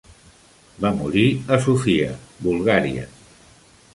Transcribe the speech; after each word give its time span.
Va 0.85 0.91
morir 1.01 1.25
a 1.57 1.59
Sofia, 1.67 2.09
Bulgària. 2.47 3.07